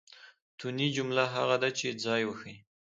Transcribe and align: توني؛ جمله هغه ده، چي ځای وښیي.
توني؛ 0.57 0.87
جمله 0.97 1.23
هغه 1.35 1.55
ده، 1.61 1.69
چي 1.77 1.87
ځای 2.05 2.21
وښیي. 2.25 2.55